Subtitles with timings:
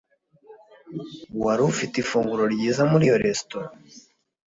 [1.43, 3.69] Wari ufite ifunguro ryiza muri iyo resitora?